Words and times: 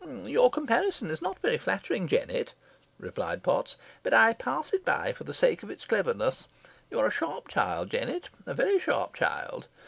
"Your 0.25 0.49
comparison 0.49 1.11
is 1.11 1.21
not 1.21 1.37
very 1.43 1.59
flattering, 1.59 2.07
Jennet," 2.07 2.55
replied 2.97 3.43
Potts; 3.43 3.77
"but 4.01 4.15
I 4.15 4.33
pass 4.33 4.73
it 4.73 4.83
by 4.83 5.13
for 5.13 5.25
the 5.25 5.31
sake 5.31 5.61
of 5.61 5.69
its 5.69 5.85
cleverness. 5.85 6.47
You 6.89 6.99
are 7.01 7.05
a 7.05 7.11
sharp 7.11 7.47
child, 7.49 7.91
Jennet 7.91 8.29
a 8.47 8.55
very 8.55 8.79
sharp 8.79 9.13
child. 9.13 9.67